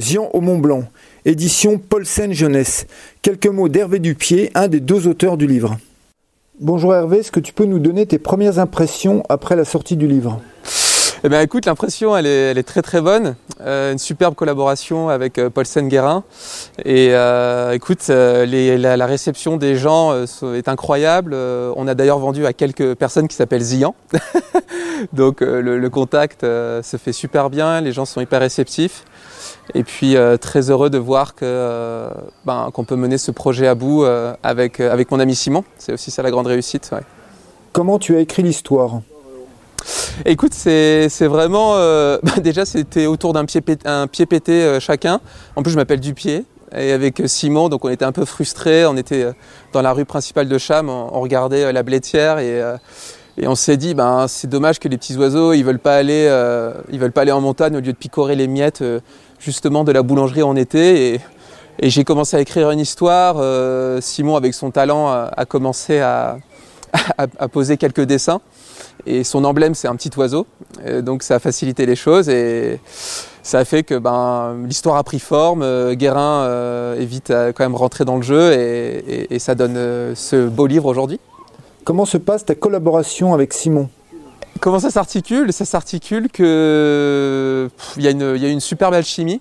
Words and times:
Zian 0.00 0.30
au 0.32 0.40
Mont 0.40 0.58
Blanc, 0.58 0.84
édition 1.26 1.78
Paulsen 1.78 2.32
Jeunesse. 2.32 2.86
Quelques 3.20 3.46
mots 3.46 3.68
d'Hervé 3.68 3.98
Dupied, 3.98 4.50
un 4.54 4.66
des 4.68 4.80
deux 4.80 5.06
auteurs 5.06 5.36
du 5.36 5.46
livre. 5.46 5.76
Bonjour 6.58 6.94
Hervé, 6.94 7.18
est-ce 7.18 7.30
que 7.30 7.40
tu 7.40 7.52
peux 7.52 7.66
nous 7.66 7.78
donner 7.78 8.06
tes 8.06 8.18
premières 8.18 8.58
impressions 8.58 9.22
après 9.28 9.56
la 9.56 9.64
sortie 9.64 9.96
du 9.96 10.06
livre? 10.06 10.40
Eh 11.22 11.28
bien 11.28 11.42
écoute, 11.42 11.66
l'impression 11.66 12.16
elle 12.16 12.26
est, 12.26 12.62
très 12.62 12.80
très 12.80 13.02
bonne. 13.02 13.34
Euh, 13.60 13.92
une 13.92 13.98
superbe 13.98 14.34
collaboration 14.34 15.10
avec 15.10 15.38
euh, 15.38 15.50
Paulsen. 15.50 15.90
Et 16.84 17.10
euh, 17.12 17.72
écoute, 17.72 18.08
la, 18.08 19.06
réception 19.06 19.58
des 19.58 19.76
gens 19.76 20.14
est 20.54 20.68
incroyable. 20.68 21.34
on 21.34 21.86
a 21.86 21.94
d'ailleurs 21.94 22.18
vendu 22.18 22.46
à 22.46 22.54
quelques 22.54 22.94
personnes 22.94 23.28
qui 23.28 23.36
s'appellent 23.36 23.62
Zian. 23.62 23.94
Donc 25.12 25.40
le, 25.40 25.88
contact 25.88 26.40
se 26.42 26.96
fait 26.96 27.12
super 27.12 27.50
bien, 27.50 27.82
les 27.82 27.92
gens 27.92 28.06
sont 28.06 28.20
hyper 28.20 28.40
réceptifs. 28.40 29.04
Et 29.74 29.84
puis 29.84 30.16
très 30.40 30.70
heureux 30.70 30.88
de 30.88 30.98
voir 30.98 31.34
que 31.34 32.08
ben, 32.46 32.70
qu'on 32.72 32.84
peut 32.84 32.96
mener 32.96 33.18
ce 33.18 33.30
projet 33.30 33.66
à 33.66 33.74
bout 33.74 34.04
avec, 34.42 34.80
avec 34.80 35.10
mon 35.10 35.20
ami 35.20 35.34
Simon. 35.34 35.64
C'est 35.78 35.92
aussi 35.92 36.10
ça 36.10 36.22
la 36.22 36.30
grande 36.30 36.46
réussite. 36.46 36.90
Comment 37.72 37.98
tu 37.98 38.16
as 38.16 38.20
écrit 38.20 38.42
l'histoire? 38.42 39.00
Écoute, 40.26 40.52
c'est 40.54 41.08
vraiment. 41.26 41.72
Euh, 41.76 42.18
bah, 42.22 42.40
déjà, 42.40 42.64
c'était 42.64 43.06
autour 43.06 43.32
d'un 43.32 43.44
pied, 43.44 43.60
pété 43.60 44.62
euh, 44.62 44.80
chacun. 44.80 45.20
En 45.56 45.62
plus, 45.62 45.72
je 45.72 45.76
m'appelle 45.76 46.00
Dupied. 46.00 46.44
Et 46.76 46.92
avec 46.92 47.22
Simon, 47.26 47.68
donc 47.68 47.84
on 47.84 47.88
était 47.88 48.04
un 48.04 48.12
peu 48.12 48.24
frustrés. 48.24 48.86
On 48.86 48.96
était 48.96 49.24
euh, 49.24 49.32
dans 49.72 49.82
la 49.82 49.92
rue 49.92 50.04
principale 50.04 50.48
de 50.48 50.58
Cham, 50.58 50.88
on, 50.88 51.20
regardait 51.20 51.72
la 51.72 51.82
blétière 51.82 52.38
et, 52.38 52.62
on 53.42 53.54
s'est 53.54 53.76
dit, 53.76 53.94
ben, 53.94 54.26
c'est 54.28 54.48
dommage 54.48 54.78
que 54.78 54.86
les 54.86 54.98
petits 54.98 55.16
oiseaux, 55.16 55.54
ils 55.54 55.62
veulent 55.64 55.78
pas 55.78 55.96
aller, 55.96 56.28
ils 56.92 56.98
veulent 57.00 57.10
pas 57.10 57.22
aller 57.22 57.32
en 57.32 57.40
montagne 57.40 57.74
au 57.74 57.80
lieu 57.80 57.92
de 57.92 57.96
picorer 57.96 58.36
les 58.36 58.46
miettes 58.46 58.84
justement 59.38 59.82
de 59.82 59.92
la 59.92 60.02
boulangerie 60.02 60.42
était. 60.60 61.14
Et, 61.14 61.20
et 61.80 61.90
j'ai 61.90 62.04
commencé 62.04 62.36
à 62.36 62.40
écrire 62.40 62.70
une 62.70 62.80
histoire. 62.80 63.36
Simon, 64.02 64.36
avec 64.36 64.52
son 64.52 64.70
talent, 64.70 65.08
a, 65.08 65.44
commencé 65.46 65.98
à, 66.00 66.36
à, 67.18 67.48
poser 67.48 67.76
quelques 67.76 68.02
dessins. 68.02 68.40
Et 69.06 69.24
son 69.24 69.44
emblème, 69.44 69.74
c'est 69.74 69.88
un 69.88 69.96
petit 69.96 70.10
oiseau. 70.16 70.46
donc 71.00 71.22
ça 71.22 71.36
a 71.36 71.38
facilité 71.38 71.86
les 71.86 71.96
choses 71.96 72.28
et 72.28 72.80
ça 73.42 73.58
a 73.58 73.64
fait 73.64 73.82
que 73.82 73.98
ben, 73.98 74.64
l'histoire 74.66 74.96
a 74.96 75.04
pris 75.04 75.18
forme. 75.18 75.62
Euh, 75.62 75.94
Guérin 75.94 76.42
euh, 76.42 77.00
est 77.00 77.04
vite 77.04 77.30
euh, 77.30 77.52
quand 77.52 77.64
même 77.64 77.74
rentré 77.74 78.04
dans 78.04 78.16
le 78.16 78.22
jeu 78.22 78.52
et, 78.52 79.38
ça 79.38 79.54
donne 79.54 80.14
ce 80.14 80.48
beau 80.48 80.66
livre 80.66 80.86
aujourd'hui. 80.86 81.18
Comment 81.84 82.04
se 82.04 82.18
passe 82.18 82.44
ta 82.44 82.54
collaboration 82.54 83.32
avec 83.32 83.54
Simon? 83.54 83.88
Comment 84.60 84.78
ça 84.78 84.90
s'articule? 84.90 85.50
Ça 85.52 85.64
s'articule 85.64 86.28
que 86.28 87.70
il 87.96 88.04
y, 88.04 88.08
a 88.08 88.48
une 88.48 88.60
superbe 88.60 88.92
alchimie. 88.92 89.40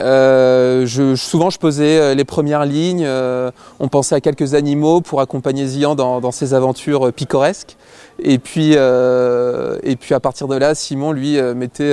Euh, 0.00 0.86
je, 0.86 1.14
souvent, 1.14 1.50
je 1.50 1.58
posais 1.58 1.98
euh, 1.98 2.14
les 2.14 2.24
premières 2.24 2.64
lignes. 2.64 3.04
Euh, 3.04 3.50
on 3.80 3.88
pensait 3.88 4.14
à 4.14 4.20
quelques 4.20 4.54
animaux 4.54 5.00
pour 5.00 5.20
accompagner 5.20 5.66
Zian 5.66 5.94
dans, 5.94 6.30
ses 6.30 6.54
aventures 6.54 7.12
pittoresques. 7.12 7.76
Et 8.18 8.38
puis, 8.38 8.72
et 8.72 9.96
puis, 9.96 10.14
à 10.14 10.20
partir 10.20 10.48
de 10.48 10.56
là, 10.56 10.74
Simon, 10.74 11.12
lui, 11.12 11.40
mettait 11.54 11.92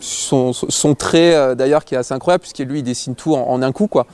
son, 0.00 0.52
trait, 0.98 1.54
d'ailleurs, 1.54 1.84
qui 1.84 1.94
est 1.94 1.98
assez 1.98 2.12
incroyable, 2.12 2.42
puisqu'il 2.42 2.66
lui, 2.66 2.80
il 2.80 2.82
dessine 2.82 3.14
tout 3.14 3.34
en, 3.34 3.62
un 3.62 3.72
coup, 3.72 3.86
quoi. 3.86 4.06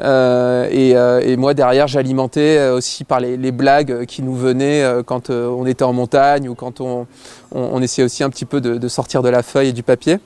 Et, 0.00 1.36
moi, 1.36 1.54
derrière, 1.54 1.88
j'alimentais 1.88 2.68
aussi 2.68 3.04
par 3.04 3.20
les, 3.20 3.52
blagues 3.52 4.04
qui 4.04 4.22
nous 4.22 4.36
venaient 4.36 4.84
quand 5.06 5.30
on 5.30 5.66
était 5.66 5.84
en 5.84 5.94
montagne 5.94 6.48
ou 6.48 6.54
quand 6.54 6.80
on, 6.80 7.06
on, 7.52 7.80
essayait 7.80 8.04
aussi 8.04 8.22
un 8.22 8.30
petit 8.30 8.44
peu 8.44 8.60
de 8.60 8.88
sortir 8.88 9.22
de 9.22 9.30
la 9.30 9.42
feuille 9.42 9.68
et 9.68 9.72
du 9.72 9.82
papier. 9.82 10.18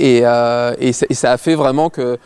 Euh, 0.00 0.74
et, 0.78 0.92
ça, 0.92 1.32
a 1.32 1.36
fait 1.36 1.54
vraiment 1.54 1.90
que, 1.90 2.18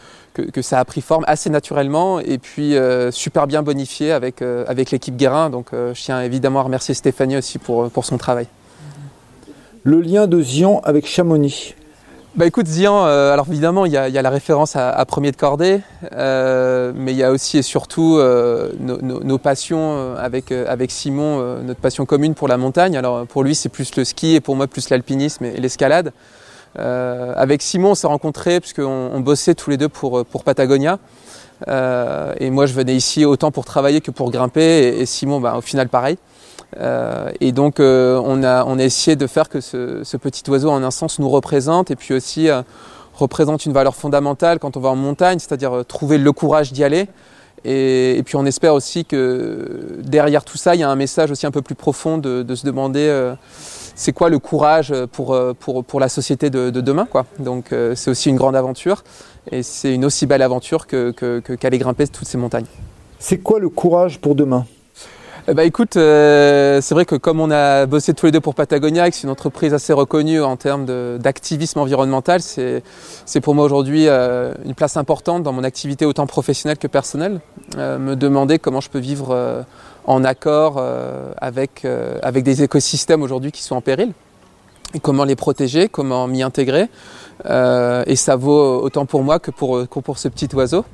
ça 0.62 0.78
a 0.78 0.84
pris 0.84 1.00
forme 1.00 1.24
assez 1.26 1.50
naturellement 1.50 2.20
et 2.20 2.38
puis 2.38 2.76
euh, 2.76 3.10
super 3.10 3.46
bien 3.46 3.62
bonifié 3.62 4.12
avec, 4.12 4.40
euh, 4.40 4.64
avec 4.68 4.90
l'équipe 4.90 5.16
Guérin. 5.16 5.50
Donc 5.50 5.68
je 5.72 6.00
tiens 6.00 6.20
évidemment 6.22 6.60
à 6.60 6.64
remercier 6.64 6.94
Stéphanie 6.94 7.36
aussi 7.36 7.58
pour, 7.58 7.90
pour 7.90 8.04
son 8.04 8.18
travail. 8.18 8.46
Le 9.82 10.00
lien 10.00 10.26
de 10.26 10.40
Zian 10.42 10.80
avec 10.84 11.06
Chamonix 11.06 11.74
bah 12.36 12.46
écoute 12.46 12.68
Zian, 12.68 13.02
alors 13.06 13.46
évidemment 13.48 13.86
il 13.86 13.92
y, 13.92 13.96
a, 13.96 14.08
la 14.08 14.30
référence 14.30 14.76
à, 14.76 15.04
Premier 15.04 15.32
de 15.32 15.36
Cordée, 15.36 15.80
mais 16.12 17.10
il 17.12 17.16
y 17.16 17.24
a 17.24 17.32
aussi 17.32 17.58
et 17.58 17.62
surtout 17.62 18.20
nos, 18.78 19.38
passions 19.38 20.14
avec, 20.16 20.52
avec 20.52 20.92
Simon, 20.92 21.60
notre 21.64 21.80
passion 21.80 22.06
commune 22.06 22.36
pour 22.36 22.46
la 22.46 22.56
montagne. 22.56 22.96
Alors 22.96 23.26
pour 23.26 23.42
lui 23.42 23.56
c'est 23.56 23.68
plus 23.68 23.96
le 23.96 24.04
ski 24.04 24.36
et 24.36 24.40
pour 24.40 24.54
moi 24.54 24.68
plus 24.68 24.90
l'alpinisme 24.90 25.44
et 25.44 25.58
l'escalade. 25.58 26.12
Euh, 26.78 27.32
avec 27.36 27.62
Simon, 27.62 27.90
on 27.90 27.94
s'est 27.94 28.06
rencontrés 28.06 28.60
puisqu'on 28.60 29.10
on 29.12 29.20
bossait 29.20 29.54
tous 29.54 29.70
les 29.70 29.76
deux 29.76 29.88
pour, 29.88 30.24
pour 30.24 30.44
Patagonia. 30.44 30.98
Euh, 31.68 32.32
et 32.38 32.50
moi, 32.50 32.66
je 32.66 32.74
venais 32.74 32.94
ici 32.94 33.24
autant 33.24 33.50
pour 33.50 33.64
travailler 33.64 34.00
que 34.00 34.10
pour 34.10 34.30
grimper. 34.30 35.00
Et, 35.00 35.06
Simon, 35.06 35.40
bah, 35.40 35.56
au 35.56 35.60
final, 35.60 35.88
pareil. 35.88 36.16
Euh, 36.78 37.30
et 37.40 37.52
donc, 37.52 37.76
on, 37.80 38.42
a, 38.42 38.64
on 38.64 38.78
a 38.78 38.82
essayé 38.82 39.16
de 39.16 39.26
faire 39.26 39.48
que 39.48 39.60
ce, 39.60 40.16
petit 40.16 40.48
oiseau, 40.48 40.70
en 40.70 40.82
un 40.82 40.90
sens, 40.90 41.18
nous 41.18 41.28
représente 41.28 41.90
et 41.90 41.96
puis 41.96 42.14
aussi 42.14 42.48
représente 43.14 43.66
une 43.66 43.72
valeur 43.72 43.94
fondamentale 43.94 44.58
quand 44.58 44.76
on 44.76 44.80
va 44.80 44.90
en 44.90 44.96
montagne, 44.96 45.38
c'est-à-dire 45.38 45.84
trouver 45.86 46.18
le 46.18 46.32
courage 46.32 46.72
d'y 46.72 46.84
aller. 46.84 47.08
Et, 47.64 48.22
puis 48.24 48.36
on 48.36 48.46
espère 48.46 48.72
aussi 48.72 49.04
que 49.04 49.98
derrière 49.98 50.44
tout 50.44 50.56
ça, 50.56 50.74
il 50.74 50.80
y 50.80 50.82
a 50.82 50.88
un 50.88 50.96
message 50.96 51.30
aussi 51.30 51.46
un 51.46 51.50
peu 51.50 51.60
plus 51.60 51.74
profond 51.74 52.16
de 52.16 52.54
se 52.54 52.64
demander 52.64 53.34
c'est 54.00 54.14
quoi 54.14 54.30
le 54.30 54.38
courage 54.38 54.94
pour, 55.12 55.34
euh, 55.34 55.52
pour, 55.52 56.00
la 56.00 56.08
société 56.08 56.48
de, 56.48 56.70
demain. 56.70 57.04
Quoi. 57.04 57.26
Donc 57.38 57.72
euh, 57.72 57.94
c'est 57.94 58.10
aussi 58.10 58.30
une 58.30 58.36
grande 58.36 58.56
aventure 58.56 59.04
et 59.50 59.62
c'est 59.62 59.94
une 59.94 60.06
aussi 60.06 60.24
belle 60.24 60.40
aventure 60.40 60.86
que, 60.86 61.10
qu'aller 61.40 61.76
grimper 61.76 62.08
toutes 62.08 62.26
ces 62.26 62.38
montagnes. 62.38 62.64
C'est 63.18 63.38
quoi 63.38 63.58
le 63.58 63.68
courage 63.68 64.18
pour 64.18 64.34
demain? 64.34 64.64
Bah 65.48 65.64
écoute, 65.64 65.96
euh, 65.96 66.80
c'est 66.80 66.94
vrai 66.94 67.04
que 67.04 67.14
comme 67.16 67.40
on 67.40 67.50
a 67.50 67.86
bossé 67.86 68.14
tous 68.14 68.26
les 68.26 68.32
deux 68.32 68.40
pour 68.40 68.54
Patagonia, 68.54 69.10
c'est 69.10 69.24
une 69.24 69.30
entreprise 69.30 69.74
assez 69.74 69.92
reconnue 69.92 70.42
en 70.42 70.56
termes 70.56 70.86
d'activisme 71.18 71.78
environnemental, 71.78 72.40
c'est 72.40 73.40
pour 73.42 73.54
moi 73.54 73.64
aujourd'hui 73.64 74.08
une 74.08 74.74
place 74.76 74.96
importante 74.96 75.42
dans 75.42 75.52
mon 75.52 75.64
activité 75.64 76.06
autant 76.06 76.26
professionnelle 76.26 76.78
que 76.78 76.86
personnelle. 76.86 77.40
me 77.76 78.14
demander 78.14 78.58
comment 78.58 78.80
je 78.80 78.90
peux 78.90 78.98
vivre 78.98 79.64
en 80.04 80.24
accord 80.24 80.76
euh, 80.78 81.32
avec, 81.38 81.84
euh, 81.84 82.18
avec 82.22 82.44
des 82.44 82.62
écosystèmes 82.62 83.22
aujourd'hui 83.22 83.52
qui 83.52 83.62
sont 83.62 83.76
en 83.76 83.80
péril. 83.80 84.12
Comment 85.02 85.24
les 85.24 85.36
protéger, 85.36 85.88
comment 85.88 86.26
m'y 86.26 86.42
intégrer. 86.42 86.88
Euh, 87.46 88.02
et 88.06 88.16
ça 88.16 88.36
vaut 88.36 88.82
autant 88.82 89.06
pour 89.06 89.22
moi 89.22 89.38
que 89.38 89.50
pour, 89.50 89.86
pour 89.86 90.18
ce 90.18 90.28
petit 90.28 90.48
oiseau. 90.54 90.84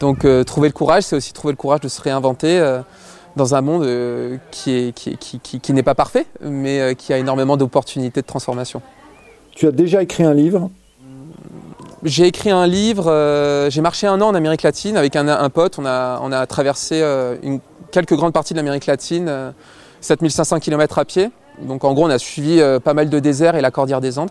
donc 0.00 0.26
trouver 0.44 0.68
le 0.68 0.72
courage, 0.72 1.04
c'est 1.04 1.16
aussi 1.16 1.32
trouver 1.32 1.52
le 1.52 1.56
courage 1.56 1.80
de 1.80 1.88
se 1.88 2.00
réinventer 2.00 2.80
dans 3.36 3.54
un 3.54 3.60
monde 3.60 3.86
qui 4.50 4.86
n'est 4.86 4.92
qui, 4.92 5.16
qui, 5.16 5.60
qui, 5.60 5.72
n'est 5.72 5.82
pas 5.82 5.94
parfait, 5.94 6.26
mais 6.42 6.94
qui 6.96 7.12
a 7.12 7.18
énormément 7.18 7.56
d'opportunités 7.56 8.20
de 8.20 8.26
transformation. 8.26 8.82
Tu 9.54 9.66
as 9.66 9.72
déjà 9.72 10.02
écrit 10.02 10.24
un 10.24 10.34
livre? 10.34 10.70
J'ai 12.02 12.26
écrit 12.26 12.50
un 12.50 12.66
livre, 12.66 13.68
j'ai 13.70 13.80
marché 13.80 14.06
un 14.06 14.20
an 14.20 14.28
en 14.28 14.34
Amérique 14.34 14.62
latine 14.62 14.96
avec 14.96 15.16
un, 15.16 15.28
un 15.28 15.50
pote, 15.50 15.78
on 15.78 15.86
a, 15.86 16.20
on 16.22 16.32
a 16.32 16.46
traversé 16.46 17.00
une 17.42 17.60
quelques 17.90 18.14
grandes 18.14 18.32
parties 18.32 18.52
de 18.52 18.58
l'Amérique 18.58 18.86
latine, 18.86 19.54
7500 20.00 20.56
euh, 20.56 20.58
km 20.58 20.98
à 20.98 21.04
pied. 21.04 21.30
Donc 21.62 21.84
en 21.84 21.94
gros, 21.94 22.04
on 22.04 22.10
a 22.10 22.18
suivi 22.18 22.60
euh, 22.60 22.80
pas 22.80 22.94
mal 22.94 23.08
de 23.08 23.18
déserts 23.18 23.56
et 23.56 23.60
la 23.60 23.70
Cordillère 23.70 24.00
des 24.00 24.18
Andes. 24.18 24.30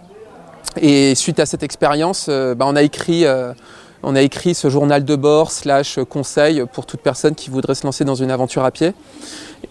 Et 0.79 1.15
suite 1.15 1.39
à 1.39 1.45
cette 1.45 1.63
expérience, 1.63 2.27
euh, 2.29 2.55
bah, 2.55 2.65
on, 2.67 2.75
a 2.75 2.81
écrit, 2.81 3.25
on 4.03 4.15
a 4.15 4.21
écrit 4.21 4.53
ce 4.53 4.69
journal 4.69 5.05
de 5.05 5.15
bord 5.15 5.51
slash 5.51 5.99
conseil 6.09 6.63
pour 6.73 6.85
toute 6.85 7.01
personne 7.01 7.35
qui 7.35 7.49
voudrait 7.49 7.75
se 7.75 7.85
lancer 7.85 8.03
dans 8.03 8.15
une 8.15 8.31
aventure 8.31 8.63
à 8.63 8.71
pied. 8.71 8.93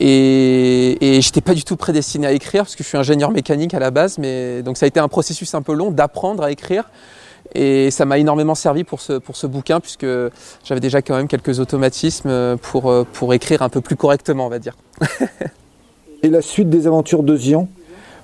Et, 0.00 1.16
et 1.16 1.20
je 1.20 1.28
n'étais 1.28 1.40
pas 1.40 1.54
du 1.54 1.64
tout 1.64 1.76
prédestiné 1.76 2.26
à 2.26 2.32
écrire 2.32 2.64
parce 2.64 2.74
que 2.74 2.82
je 2.82 2.88
suis 2.88 2.98
ingénieur 2.98 3.30
mécanique 3.30 3.74
à 3.74 3.78
la 3.78 3.90
base, 3.90 4.18
mais 4.18 4.62
donc 4.62 4.76
ça 4.76 4.86
a 4.86 4.88
été 4.88 4.98
un 4.98 5.08
processus 5.08 5.54
un 5.54 5.62
peu 5.62 5.74
long 5.74 5.90
d'apprendre 5.90 6.42
à 6.42 6.50
écrire. 6.50 6.84
Et 7.54 7.90
ça 7.90 8.04
m'a 8.06 8.18
énormément 8.18 8.54
servi 8.54 8.82
pour 8.82 9.00
ce, 9.00 9.12
pour 9.12 9.36
ce 9.36 9.46
bouquin, 9.46 9.78
puisque 9.78 10.06
j'avais 10.64 10.80
déjà 10.80 11.02
quand 11.02 11.14
même 11.14 11.28
quelques 11.28 11.60
automatismes 11.60 12.56
pour, 12.56 12.92
pour 13.12 13.34
écrire 13.34 13.62
un 13.62 13.68
peu 13.68 13.82
plus 13.82 13.96
correctement, 13.96 14.46
on 14.46 14.50
va 14.50 14.58
dire. 14.58 14.74
Et 16.24 16.30
la 16.30 16.40
suite 16.40 16.70
des 16.70 16.86
aventures 16.86 17.22
de 17.22 17.36
Zian 17.36 17.68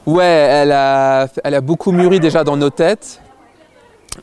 Ouais, 0.07 0.25
elle 0.25 0.73
a, 0.73 1.29
elle 1.45 1.55
a 1.55 1.61
beaucoup 1.61 1.93
mûri 1.93 2.19
déjà 2.19 2.45
dans 2.45 2.57
nos 2.57 2.71
têtes. 2.71 3.21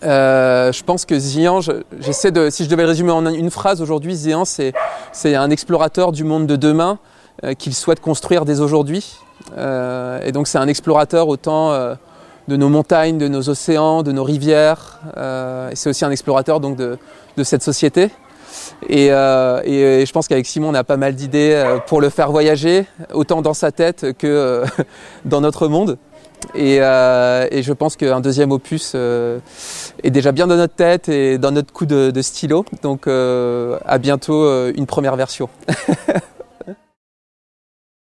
Euh, 0.02 0.72
je 0.72 0.84
pense 0.84 1.06
que 1.06 1.20
Zian, 1.20 1.60
j'essaie 2.00 2.32
de, 2.32 2.50
si 2.50 2.64
je 2.64 2.70
devais 2.72 2.82
le 2.82 2.90
résumer 2.90 3.12
en 3.12 3.24
une 3.28 3.52
phrase 3.52 3.80
aujourd'hui, 3.80 4.16
Zian, 4.16 4.46
c'est, 4.46 4.74
un 5.24 5.52
explorateur 5.52 6.12
du 6.12 6.24
monde 6.24 6.48
de 6.48 6.56
demain 6.56 6.98
euh, 7.44 7.54
qu'il 7.54 7.76
souhaite 7.76 8.00
construire 8.00 8.46
dès 8.46 8.62
aujourd'hui. 8.62 9.20
Euh, 9.56 10.22
et 10.26 10.32
donc 10.32 10.48
c'est 10.48 10.58
un 10.58 10.68
explorateur 10.68 11.28
autant 11.28 11.72
de 12.48 12.58
nos 12.58 12.70
montagnes, 12.70 13.20
de 13.20 13.28
nos 13.28 13.48
océans, 13.48 14.02
de 14.02 14.12
nos 14.12 14.24
rivières. 14.24 15.02
Et 15.72 15.76
c'est 15.76 15.92
aussi 15.92 16.04
un 16.04 16.10
explorateur 16.10 16.60
donc 16.62 16.78
de, 16.78 16.98
cette 17.44 17.62
société. 17.62 18.10
Euh, 18.90 19.62
euh, 19.68 20.02
et, 20.02 20.06
je 20.06 20.12
pense 20.12 20.28
qu'avec 20.28 20.46
Simon, 20.46 20.70
on 20.70 20.74
a 20.74 20.84
pas 20.84 20.98
mal 20.98 21.16
d'idées 21.16 21.54
euh, 21.54 21.78
pour 21.80 22.02
le 22.02 22.10
faire 22.10 22.32
voyager, 22.32 22.86
autant 23.14 23.42
dans 23.42 23.54
sa 23.54 23.72
tête 23.72 24.14
que 24.18 24.64
dans 25.26 25.42
notre 25.42 25.68
monde. 25.68 25.98
Et, 26.56 26.78
je 26.78 27.74
pense 27.74 27.96
qu'un 27.96 28.20
deuxième 28.20 28.52
opus 28.52 28.96
est 28.96 30.10
déjà 30.10 30.32
bien 30.32 30.48
dans 30.48 30.56
notre 30.56 30.76
tête 30.76 31.10
et 31.10 31.38
dans 31.38 31.52
notre 31.52 31.74
coup 31.74 31.86
de 31.86 32.22
stylo. 32.22 32.66
Donc 32.84 33.08
à 33.08 33.98
bientôt 33.98 34.70
une 34.72 34.86
première 34.86 35.16
version. 35.16 35.50